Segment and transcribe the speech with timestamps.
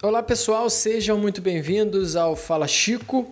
[0.00, 3.28] Olá pessoal, sejam muito bem-vindos ao Fala Chico,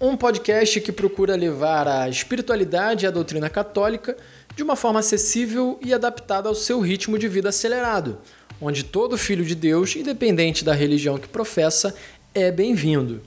[0.00, 4.16] um podcast que procura levar a espiritualidade e a doutrina católica
[4.54, 8.18] de uma forma acessível e adaptada ao seu ritmo de vida acelerado,
[8.60, 11.92] onde todo filho de Deus, independente da religião que professa,
[12.32, 13.20] é bem-vindo.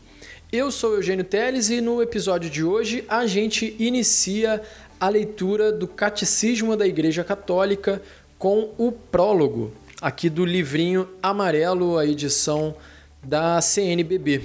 [0.49, 4.61] Eu sou Eugênio Teles e no episódio de hoje a gente inicia
[4.97, 8.01] a leitura do Catecismo da Igreja Católica
[8.39, 12.75] com o prólogo aqui do livrinho amarelo, a edição
[13.23, 14.43] da CNBB.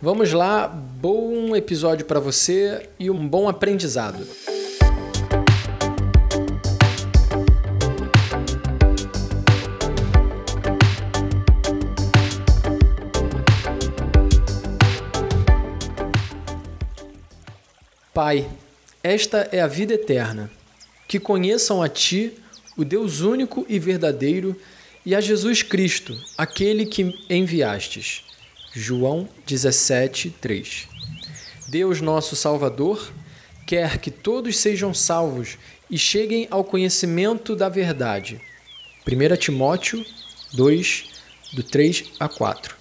[0.00, 4.26] Vamos lá, bom episódio para você e um bom aprendizado.
[18.14, 18.48] Pai,
[19.02, 20.50] esta é a vida eterna,
[21.06, 22.32] que conheçam a Ti,
[22.78, 24.56] o Deus único e verdadeiro,
[25.04, 28.22] e a Jesus Cristo, aquele que enviastes.
[28.72, 30.86] João 17, 3.
[31.68, 33.10] Deus nosso Salvador
[33.66, 35.58] quer que todos sejam salvos
[35.90, 38.40] e cheguem ao conhecimento da verdade.
[39.04, 40.04] 1 Timóteo
[40.54, 41.04] 2,
[41.54, 42.76] do 3 a 4.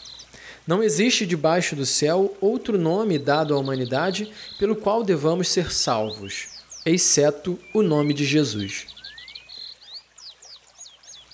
[0.67, 6.49] Não existe debaixo do céu outro nome dado à humanidade pelo qual devamos ser salvos,
[6.85, 8.96] exceto o nome de Jesus.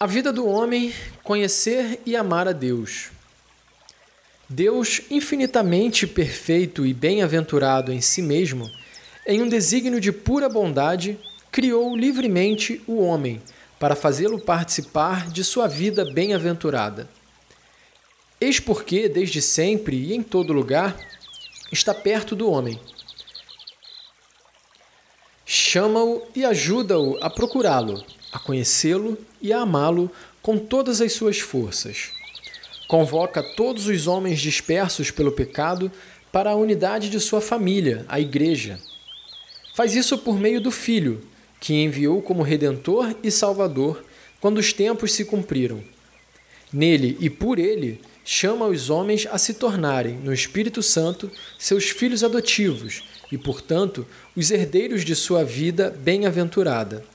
[0.03, 3.09] A vida do homem, conhecer e amar a Deus.
[4.49, 8.69] Deus, infinitamente perfeito e bem-aventurado em si mesmo,
[9.25, 11.17] em um desígnio de pura bondade,
[11.49, 13.41] criou livremente o homem
[13.79, 17.07] para fazê-lo participar de sua vida bem-aventurada.
[18.41, 20.97] Eis porque, desde sempre e em todo lugar,
[21.71, 22.77] está perto do homem.
[25.45, 28.03] Chama-o e ajuda-o a procurá-lo,
[28.34, 32.09] a conhecê-lo e a amá-lo com todas as suas forças.
[32.88, 35.92] Convoca todos os homens dispersos pelo pecado
[36.32, 38.80] para a unidade de sua família, a Igreja.
[39.76, 41.22] Faz isso por meio do Filho,
[41.60, 44.04] que enviou como Redentor e Salvador
[44.42, 45.83] quando os tempos se cumpriram.
[46.72, 52.23] Nele e por ele, chama os homens a se tornarem, no Espírito Santo, seus filhos
[52.23, 54.05] adotivos e, portanto,
[54.36, 57.05] os herdeiros de sua vida bem-aventurada.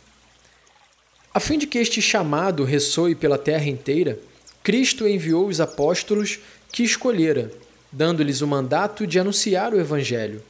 [1.38, 4.18] A fim de que este chamado ressoe pela terra inteira,
[4.60, 6.40] Cristo enviou os apóstolos
[6.72, 7.52] que escolhera,
[7.92, 10.42] dando-lhes o mandato de anunciar o Evangelho.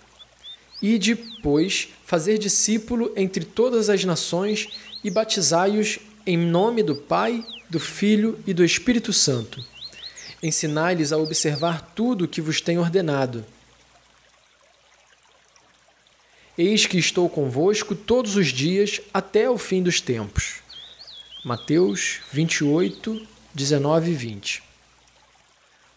[0.80, 4.66] E depois fazer discípulo entre todas as nações
[5.04, 9.62] e batizai-os em nome do Pai, do Filho e do Espírito Santo.
[10.42, 13.44] Ensinai-lhes a observar tudo o que vos tenho ordenado.
[16.56, 20.66] Eis que estou convosco todos os dias até o fim dos tempos.
[21.48, 24.62] Mateus 28, 19 e 20.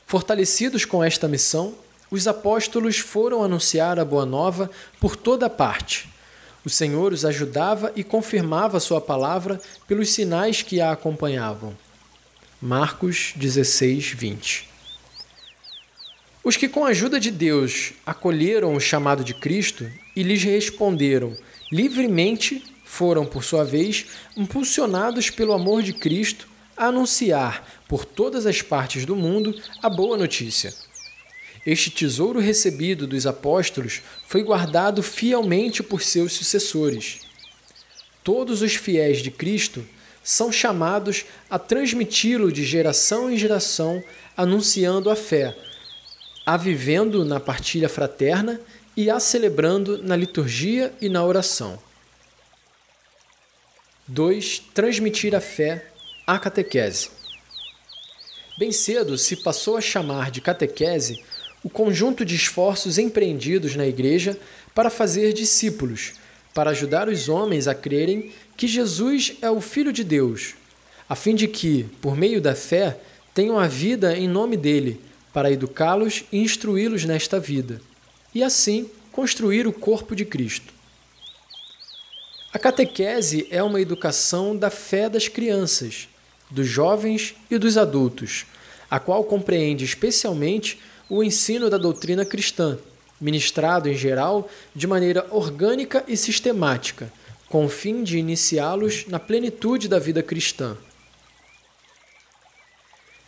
[0.08, 1.76] Fortalecidos com esta missão,
[2.10, 6.08] os apóstolos foram anunciar a Boa Nova por toda parte.
[6.64, 11.78] O Senhor os ajudava e confirmava sua palavra pelos sinais que a acompanhavam.
[12.62, 14.70] Marcos 16, 20.
[16.46, 19.86] Os que, com a ajuda de Deus, acolheram o chamado de Cristo
[20.16, 21.36] e lhes responderam
[21.70, 28.62] livremente foram, por sua vez, impulsionados pelo amor de Cristo a anunciar por todas as
[28.62, 30.74] partes do mundo a boa notícia.
[31.66, 37.22] Este tesouro recebido dos apóstolos foi guardado fielmente por seus sucessores.
[38.26, 39.88] Todos os fiéis de Cristo
[40.22, 44.04] são chamados a transmiti-lo de geração em geração,
[44.36, 45.56] anunciando a fé,
[46.46, 48.60] a vivendo na partilha fraterna
[48.98, 51.80] e a celebrando na liturgia e na oração.
[54.08, 54.64] 2.
[54.74, 55.86] Transmitir a fé
[56.26, 57.10] à catequese.
[58.58, 61.24] Bem cedo se passou a chamar de catequese
[61.64, 64.38] o conjunto de esforços empreendidos na Igreja
[64.74, 66.14] para fazer discípulos,
[66.54, 70.56] para ajudar os homens a crerem que Jesus é o Filho de Deus,
[71.08, 73.00] a fim de que, por meio da fé,
[73.34, 75.00] tenham a vida em nome dele,
[75.32, 77.80] para educá-los e instruí-los nesta vida,
[78.34, 80.81] e assim construir o corpo de Cristo.
[82.54, 86.10] A catequese é uma educação da fé das crianças,
[86.50, 88.46] dos jovens e dos adultos,
[88.90, 90.78] a qual compreende especialmente
[91.10, 92.78] o ensino da doutrina cristã,
[93.22, 97.12] ministrado em geral de maneira orgânica e sistemática,
[97.48, 100.76] com o fim de iniciá-los na plenitude da vida cristã.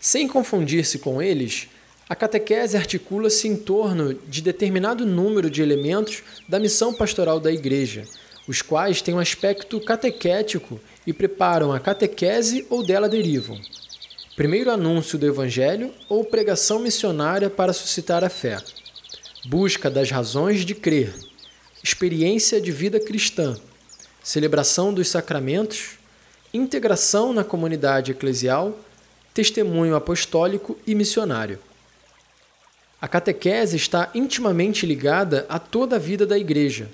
[0.02, 1.70] Sem confundir-se com eles,
[2.10, 8.06] a catequese articula-se em torno de determinado número de elementos da missão pastoral da Igreja
[8.48, 13.60] os quais têm um aspecto catequético e preparam a catequese ou dela derivam.
[14.36, 18.58] Primeiro anúncio do Evangelho ou pregação missionária para suscitar a fé.
[19.46, 21.14] Busca das razões de crer.
[21.84, 23.56] Experiência de vida cristã.
[24.24, 26.00] Celebração dos sacramentos.
[26.54, 28.80] Integração na comunidade eclesial.
[29.34, 31.60] Testemunho apostólico e missionário.
[33.00, 36.90] A catequese está intimamente ligada a toda a vida da Igreja,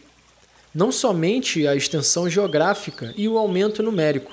[0.73, 4.31] não somente a extensão geográfica e o aumento numérico,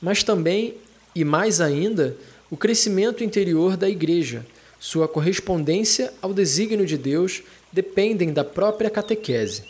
[0.00, 0.74] mas também,
[1.14, 2.16] e mais ainda,
[2.50, 4.44] o crescimento interior da Igreja,
[4.78, 7.42] sua correspondência ao desígnio de Deus
[7.72, 9.64] dependem da própria catequese.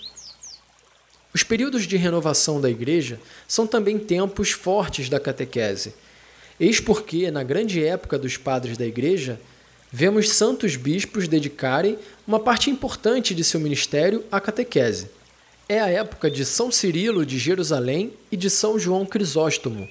[1.32, 5.94] Os períodos de renovação da Igreja são também tempos fortes da catequese.
[6.58, 9.38] Eis porque, na grande época dos padres da Igreja,
[9.92, 15.10] vemos santos bispos dedicarem uma parte importante de seu ministério à catequese.
[15.68, 19.88] É a época de São Cirilo de Jerusalém e de São João Crisóstomo,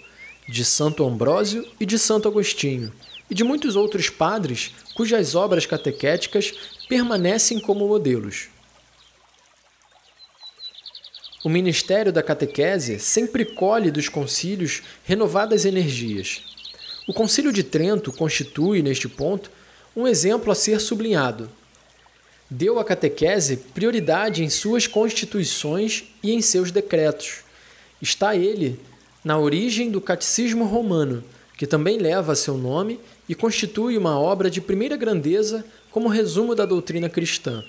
[0.47, 2.93] de Santo Ambrósio e de Santo Agostinho,
[3.29, 6.53] e de muitos outros padres cujas obras catequéticas
[6.87, 8.47] permanecem como modelos.
[11.43, 16.41] O ministério da catequese sempre colhe dos concílios renovadas energias.
[17.05, 19.51] O Concílio de Trento constitui, neste ponto,
[19.93, 21.49] um exemplo a ser sublinhado.
[22.57, 27.39] Deu à catequese prioridade em suas constituições e em seus decretos.
[28.01, 28.79] Está ele
[29.25, 31.21] na origem do Catecismo Romano,
[31.57, 32.97] que também leva seu nome
[33.27, 37.61] e constitui uma obra de primeira grandeza como resumo da doutrina cristã.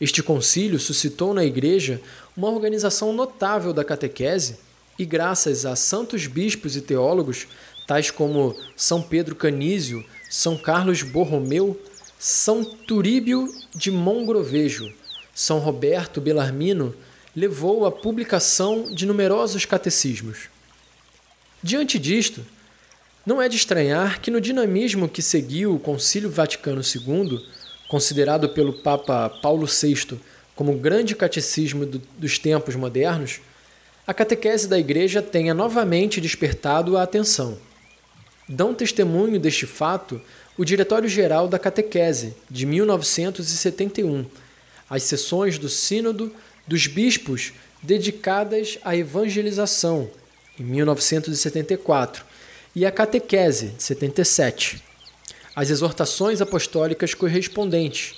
[0.00, 2.00] Este concílio suscitou na Igreja
[2.36, 4.58] uma organização notável da catequese
[4.96, 7.48] e, graças a santos bispos e teólogos,
[7.88, 11.76] tais como São Pedro Canísio, São Carlos Borromeu,
[12.20, 14.90] São Turíbio de Mongrovejo,
[15.34, 16.94] São Roberto Belarmino,
[17.34, 20.48] levou à publicação de numerosos catecismos.
[21.62, 22.44] Diante disto,
[23.26, 27.44] não é de estranhar que no dinamismo que seguiu o Concílio Vaticano II,
[27.86, 30.18] considerado pelo Papa Paulo VI
[30.54, 33.40] como o grande catecismo do, dos tempos modernos,
[34.06, 37.58] a catequese da Igreja tenha novamente despertado a atenção.
[38.48, 40.20] Dão testemunho deste fato
[40.58, 44.24] o Diretório-Geral da Catequese, de 1971,
[44.88, 46.32] as sessões do Sínodo
[46.66, 50.10] dos Bispos dedicadas à evangelização,
[50.58, 52.24] em 1974,
[52.74, 54.82] e a Catequese, de 77.
[55.54, 58.14] As exortações apostólicas correspondentes,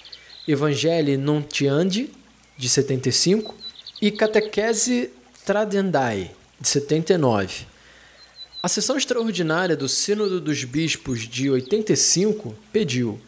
[0.46, 2.10] Evangelii Nuntiandi,
[2.56, 3.54] de 75,
[4.00, 5.10] e Catequese
[5.44, 6.30] Tradendae,
[6.60, 7.66] de 79.
[8.60, 13.20] A sessão extraordinária do Sínodo dos Bispos de 85 pediu: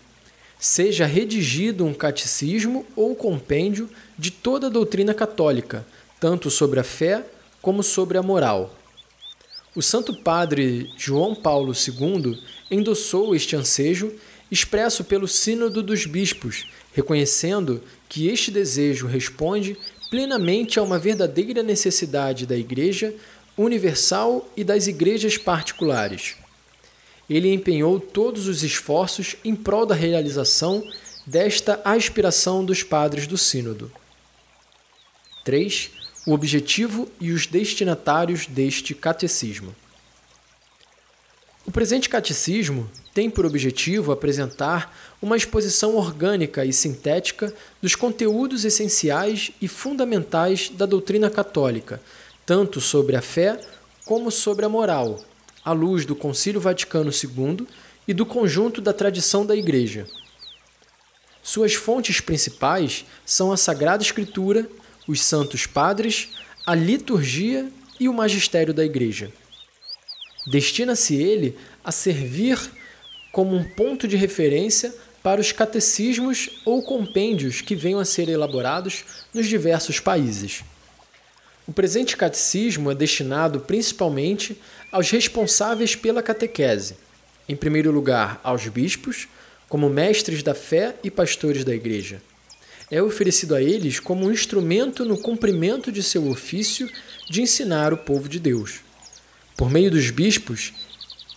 [0.58, 3.88] seja redigido um catecismo ou compêndio
[4.18, 5.86] de toda a doutrina católica,
[6.18, 7.24] tanto sobre a fé
[7.62, 8.74] como sobre a moral.
[9.72, 12.36] O Santo Padre João Paulo II
[12.68, 14.12] endossou este ansejo
[14.50, 19.78] expresso pelo Sínodo dos Bispos, reconhecendo que este desejo responde
[20.10, 23.14] plenamente a uma verdadeira necessidade da Igreja
[23.62, 26.36] universal e das igrejas particulares.
[27.28, 30.84] Ele empenhou todos os esforços em prol da realização
[31.26, 33.92] desta aspiração dos padres do Sínodo.
[35.44, 35.90] 3.
[36.26, 39.74] O objetivo e os destinatários deste catecismo.
[41.66, 49.52] O presente catecismo tem por objetivo apresentar uma exposição orgânica e sintética dos conteúdos essenciais
[49.60, 52.00] e fundamentais da doutrina católica,
[52.50, 53.60] tanto sobre a fé
[54.04, 55.20] como sobre a moral,
[55.64, 57.64] à luz do Concílio Vaticano II
[58.08, 60.04] e do conjunto da tradição da Igreja.
[61.44, 64.68] Suas fontes principais são a Sagrada Escritura,
[65.06, 66.30] os Santos Padres,
[66.66, 69.32] a liturgia e o magistério da Igreja.
[70.48, 72.58] Destina-se ele a servir
[73.30, 74.92] como um ponto de referência
[75.22, 80.64] para os catecismos ou compêndios que venham a ser elaborados nos diversos países.
[81.70, 84.60] O presente catecismo é destinado principalmente
[84.90, 86.96] aos responsáveis pela catequese,
[87.48, 89.28] em primeiro lugar aos bispos,
[89.68, 92.20] como mestres da fé e pastores da Igreja.
[92.90, 96.90] É oferecido a eles como um instrumento no cumprimento de seu ofício
[97.30, 98.80] de ensinar o povo de Deus.
[99.56, 100.72] Por meio dos bispos,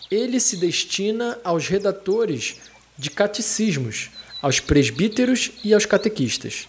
[0.09, 2.55] ele se destina aos redatores
[2.97, 4.09] de catecismos,
[4.41, 6.67] aos presbíteros e aos catequistas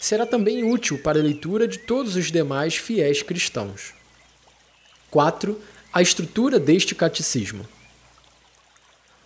[0.00, 3.94] será também útil para a leitura de todos os demais fiéis cristãos.
[5.10, 5.60] 4.
[5.92, 7.66] A estrutura deste catecismo.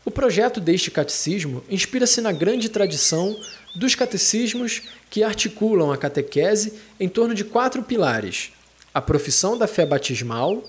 [0.04, 3.38] O projeto deste catecismo inspira-se na grande tradição
[3.74, 8.52] dos catecismos que articulam a catequese em torno de quatro pilares:
[8.94, 10.64] a profissão da fé batismal,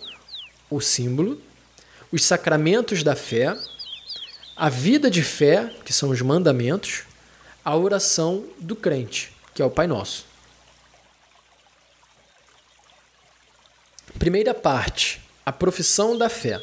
[0.69, 1.41] o símbolo,
[2.11, 3.57] os sacramentos da fé,
[4.55, 7.03] a vida de fé, que são os mandamentos,
[7.63, 9.31] a oração do crente,
[9.61, 10.25] que é o Pai Nosso.
[14.17, 16.59] Primeira parte, a profissão da fé.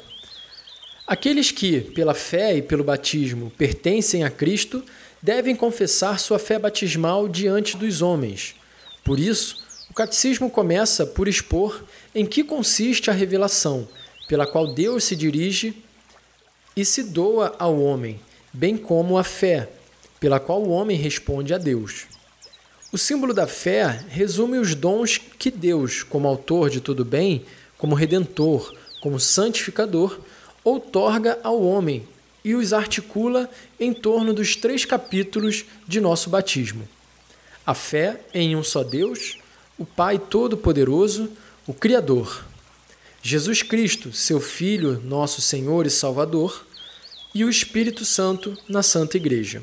[1.07, 4.85] Aqueles que, pela fé e pelo batismo, pertencem a Cristo,
[5.23, 8.57] devem confessar sua fé batismal diante dos homens.
[9.05, 13.89] Por isso, o catecismo começa por expor em que consiste a revelação,
[14.27, 15.85] pela qual Deus se dirige
[16.77, 18.21] e se doa ao homem,
[18.53, 19.69] bem como a fé,
[20.19, 22.18] pela qual o homem responde a Deus.
[22.91, 27.45] O símbolo da fé resume os dons que Deus, como autor de todo bem,
[27.77, 30.19] como redentor, como santificador,
[30.65, 32.09] outorga ao homem
[32.43, 36.89] e os articula em torno dos três capítulos de nosso batismo:
[37.67, 39.37] a fé em um só Deus,
[39.77, 41.31] o Pai Todo-Poderoso,
[41.67, 42.43] o Criador,
[43.23, 46.67] Jesus Cristo, seu Filho, nosso Senhor e Salvador,
[47.35, 49.63] e o Espírito Santo na Santa Igreja.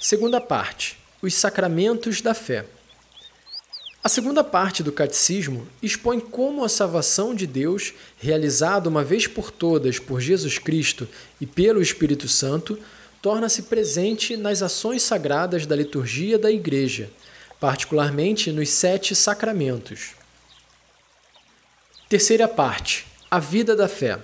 [0.00, 2.64] Segunda parte: os sacramentos da fé.
[4.02, 9.50] A segunda parte do catecismo expõe como a salvação de Deus, realizada uma vez por
[9.50, 11.08] todas por Jesus Cristo
[11.40, 12.78] e pelo Espírito Santo,
[13.20, 17.10] torna-se presente nas ações sagradas da liturgia da Igreja,
[17.58, 20.12] particularmente nos sete sacramentos.
[22.08, 24.18] Terceira parte: a vida da fé.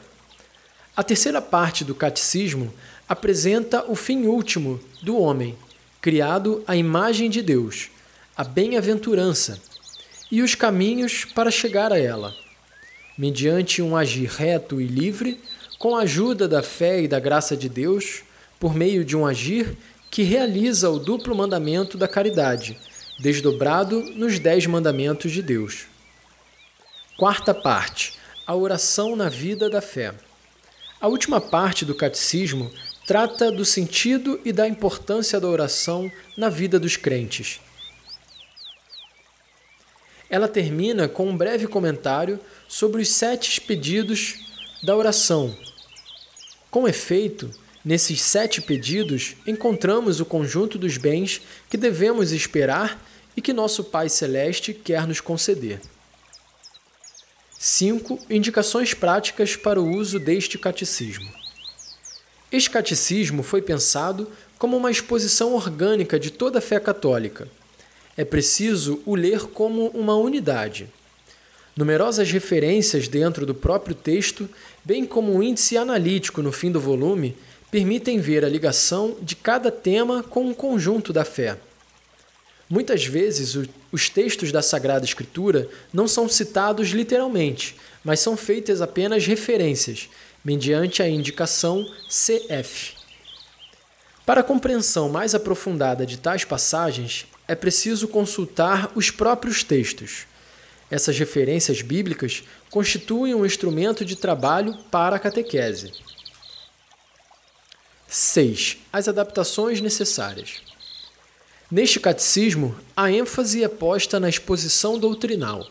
[0.96, 2.72] A terceira parte do catecismo
[3.08, 5.58] apresenta o fim último do homem,
[6.04, 7.88] criado à imagem de Deus,
[8.36, 9.58] a bem-aventurança,
[10.30, 12.34] e os caminhos para chegar a ela.
[13.16, 15.40] Mediante um agir reto e livre,
[15.78, 18.22] com a ajuda da fé e da graça de Deus,
[18.60, 19.78] por meio de um agir
[20.10, 22.78] que realiza o duplo mandamento da caridade,
[23.18, 25.86] desdobrado nos dez mandamentos de Deus.
[27.16, 28.12] Quarta parte:
[28.46, 30.12] a oração na vida da fé.
[31.00, 32.70] A última parte do catecismo
[33.06, 37.60] trata do sentido e da importância da oração na vida dos crentes.
[40.30, 44.34] Ela termina com um breve comentário sobre os sete pedidos
[44.82, 45.56] da oração.
[46.70, 47.50] Com efeito,
[47.84, 53.00] nesses sete pedidos encontramos o conjunto dos bens que devemos esperar
[53.36, 55.80] e que nosso Pai Celeste quer nos conceder.
[57.58, 58.26] 5.
[58.28, 61.43] Indicações práticas para o uso deste catecismo.
[62.54, 67.48] Este catecismo foi pensado como uma exposição orgânica de toda a fé católica.
[68.16, 70.88] É preciso o ler como uma unidade.
[71.76, 74.48] Numerosas referências dentro do próprio texto,
[74.84, 77.36] bem como um índice analítico no fim do volume,
[77.72, 81.58] permitem ver a ligação de cada tema com o conjunto da fé.
[82.70, 83.58] Muitas vezes,
[83.90, 90.08] os textos da Sagrada Escritura não são citados literalmente, mas são feitas apenas referências,
[90.44, 92.92] mediante a indicação CF.
[94.26, 100.26] Para compreensão mais aprofundada de tais passagens, é preciso consultar os próprios textos.
[100.90, 105.92] Essas referências bíblicas constituem um instrumento de trabalho para a catequese.
[108.06, 108.78] 6.
[108.92, 110.62] As adaptações necessárias.
[111.70, 115.66] Neste catecismo, a ênfase é posta na exposição doutrinal.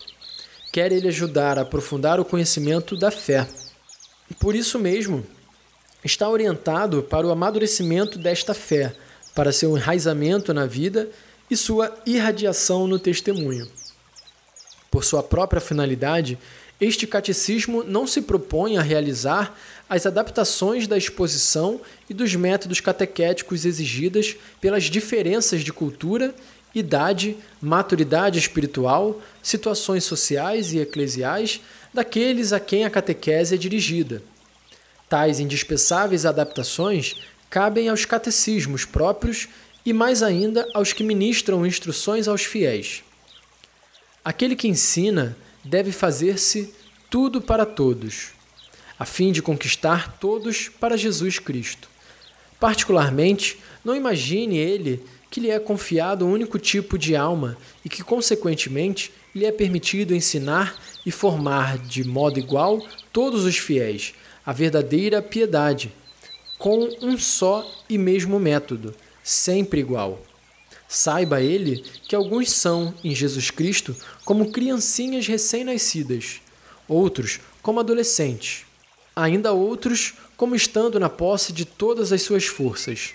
[0.72, 3.48] Quer ele ajudar a aprofundar o conhecimento da fé.
[4.40, 5.26] Por isso mesmo,
[6.04, 8.94] está orientado para o amadurecimento desta fé,
[9.34, 11.10] para seu enraizamento na vida
[11.50, 13.68] e sua irradiação no testemunho.
[14.92, 16.38] Por sua própria finalidade,
[16.80, 19.58] este catecismo não se propõe a realizar
[19.90, 26.34] as adaptações da exposição e dos métodos catequéticos exigidas pelas diferenças de cultura,
[26.76, 31.62] idade, maturidade espiritual, situações sociais e eclesiais
[31.94, 34.24] daqueles a quem a catequese é dirigida.
[35.08, 37.16] Tais indispensáveis adaptações
[37.50, 39.48] cabem aos catecismos próprios
[39.86, 43.04] e mais ainda aos que ministram instruções aos fiéis.
[44.26, 46.74] Aquele que ensina deve fazer-se
[47.10, 48.30] tudo para todos,
[48.98, 51.90] a fim de conquistar todos para Jesus Cristo.
[52.60, 58.04] Particularmente, não imagine ele que lhe é confiado um único tipo de alma e que,
[58.04, 64.14] consequentemente, lhe é permitido ensinar e formar de modo igual todos os fiéis,
[64.46, 65.94] a verdadeira piedade,
[66.58, 70.22] com um só e mesmo método, sempre igual.
[70.88, 76.42] Saiba ele que alguns são, em Jesus Cristo, como criancinhas recém-nascidas,
[76.88, 78.66] outros como adolescentes,
[79.16, 83.14] ainda outros como estando na posse de todas as suas forças.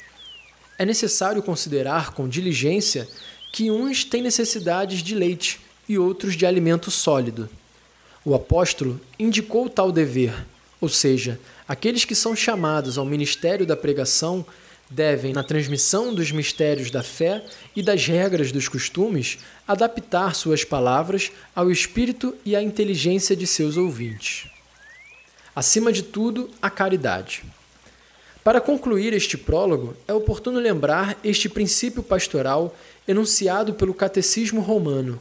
[0.78, 3.08] É necessário considerar com diligência
[3.52, 7.48] que uns têm necessidades de leite e outros de alimento sólido.
[8.28, 10.34] O apóstolo indicou tal dever,
[10.82, 14.44] Ou seja, aqueles que são chamados ao ministério da pregação
[14.90, 17.42] devem, na transmissão dos mistérios da fé
[17.74, 23.78] e das regras dos costumes, adaptar suas palavras ao espírito e à inteligência de seus
[23.78, 24.46] ouvintes.
[25.56, 27.42] Acima de tudo, a caridade.
[28.44, 32.76] Para concluir este prólogo, é oportuno lembrar este princípio pastoral
[33.08, 35.18] enunciado pelo Catecismo Romano.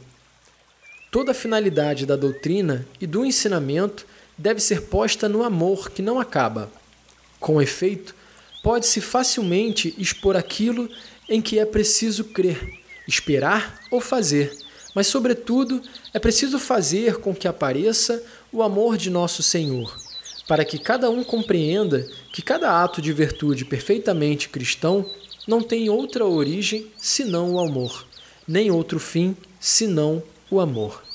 [1.10, 6.20] Toda a finalidade da doutrina e do ensinamento deve ser posta no amor que não
[6.20, 6.70] acaba.
[7.40, 8.14] Com efeito,
[8.62, 10.88] pode-se facilmente expor aquilo
[11.26, 12.60] em que é preciso crer,
[13.06, 14.54] esperar ou fazer,
[14.94, 15.80] mas, sobretudo,
[16.12, 18.22] é preciso fazer com que apareça
[18.52, 19.96] o amor de nosso Senhor,
[20.46, 25.06] para que cada um compreenda que cada ato de virtude perfeitamente cristão
[25.46, 28.06] não tem outra origem senão o amor,
[28.46, 31.07] nem outro fim senão o amor.